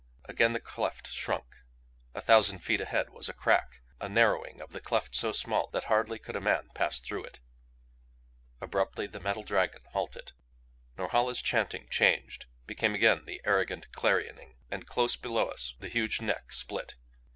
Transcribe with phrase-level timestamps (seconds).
[0.25, 1.45] Again the cleft shrunk.
[2.15, 5.83] A thousand feet ahead was a crack, a narrowing of the cleft so small that
[5.83, 7.39] hardly could a man pass through it.
[8.59, 10.31] Abruptly the metal dragon halted.
[10.97, 14.55] Norhala's chanting changed; became again the arrogant clarioning.
[14.71, 16.95] And close below us the huge neck split.